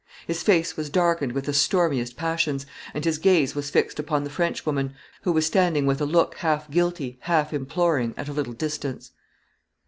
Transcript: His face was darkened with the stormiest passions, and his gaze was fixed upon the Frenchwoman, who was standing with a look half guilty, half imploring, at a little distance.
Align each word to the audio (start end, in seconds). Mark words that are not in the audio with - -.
His 0.25 0.41
face 0.41 0.75
was 0.75 0.89
darkened 0.89 1.33
with 1.33 1.45
the 1.45 1.53
stormiest 1.53 2.17
passions, 2.17 2.65
and 2.95 3.05
his 3.05 3.19
gaze 3.19 3.53
was 3.53 3.69
fixed 3.69 3.99
upon 3.99 4.23
the 4.23 4.31
Frenchwoman, 4.31 4.95
who 5.21 5.31
was 5.31 5.45
standing 5.45 5.85
with 5.85 6.01
a 6.01 6.07
look 6.07 6.33
half 6.37 6.71
guilty, 6.71 7.17
half 7.19 7.53
imploring, 7.53 8.15
at 8.17 8.27
a 8.27 8.33
little 8.33 8.53
distance. 8.53 9.11